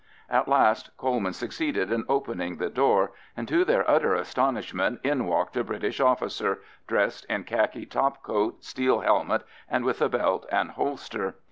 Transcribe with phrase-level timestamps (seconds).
[0.31, 5.55] At last Coleman succeeded in opening the door, and to their utter astonishment in walked
[5.55, 11.35] a British officer, dressed in khaki topcoat, steel helmet, and with a belt and holster.